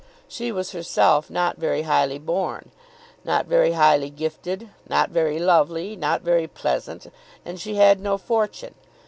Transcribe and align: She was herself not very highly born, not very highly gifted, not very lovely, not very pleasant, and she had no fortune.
She 0.27 0.51
was 0.51 0.71
herself 0.71 1.29
not 1.29 1.57
very 1.57 1.83
highly 1.83 2.17
born, 2.17 2.71
not 3.23 3.45
very 3.45 3.73
highly 3.73 4.09
gifted, 4.09 4.67
not 4.89 5.11
very 5.11 5.37
lovely, 5.37 5.95
not 5.95 6.23
very 6.23 6.47
pleasant, 6.47 7.05
and 7.45 7.59
she 7.59 7.75
had 7.75 7.99
no 7.99 8.17
fortune. 8.17 8.73